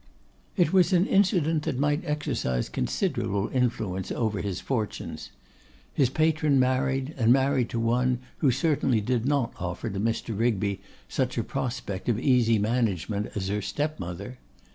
[0.57, 5.29] It was an incident that might exercise considerable influence over his fortunes.
[5.93, 10.35] His patron married, and married to one who certainly did not offer to Mr.
[10.35, 14.39] Rigby such a prospect of easy management as her step mother!